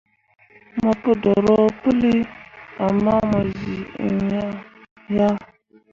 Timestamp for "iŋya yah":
4.07-5.37